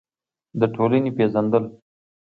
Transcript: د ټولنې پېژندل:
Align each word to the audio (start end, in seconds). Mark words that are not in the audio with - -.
د 0.59 0.61
ټولنې 0.75 1.11
پېژندل: 1.17 1.63